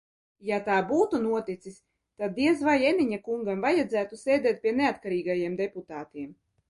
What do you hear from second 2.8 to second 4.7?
Eniņa kungam vajadzētu sēdēt